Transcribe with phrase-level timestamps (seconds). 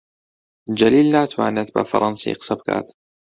[0.79, 2.87] جەلیل ناتوانێت بە فەڕەنسی قسە بکات.